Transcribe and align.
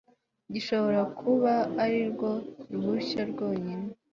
gishobora 0.53 1.01
kuba 1.19 1.53
ari 1.83 1.99
rwo 2.11 2.31
ruhushya 2.71 3.21
rwonyine 3.31 3.89